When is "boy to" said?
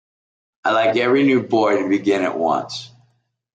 1.43-1.87